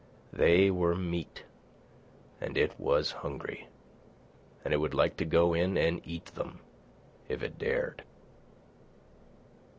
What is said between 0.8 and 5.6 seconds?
meat, and it was hungry; and it would like to go